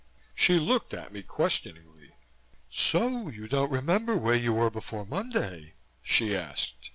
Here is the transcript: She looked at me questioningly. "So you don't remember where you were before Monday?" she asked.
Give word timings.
She 0.33 0.53
looked 0.57 0.95
at 0.95 1.13
me 1.13 1.21
questioningly. 1.21 2.15
"So 2.71 3.29
you 3.29 3.47
don't 3.47 3.69
remember 3.71 4.17
where 4.17 4.33
you 4.33 4.51
were 4.53 4.71
before 4.71 5.05
Monday?" 5.05 5.75
she 6.01 6.35
asked. 6.35 6.89